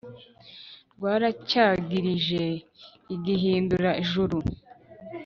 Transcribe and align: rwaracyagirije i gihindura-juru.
rwaracyagirije 0.97 2.45
i 3.13 3.15
gihindura-juru. 3.25 4.39